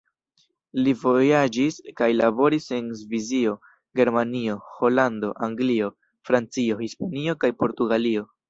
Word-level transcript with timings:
Li 0.85 0.93
vojaĝis 1.01 1.77
kaj 2.01 2.07
laboris 2.21 2.65
en 2.79 2.89
Svisio, 3.01 3.53
Germanio, 4.01 4.57
Holando, 4.81 5.33
Anglio, 5.49 5.95
Francio, 6.31 6.83
Hispanio 6.85 7.41
kaj 7.45 7.57
Portugalio. 7.63 8.31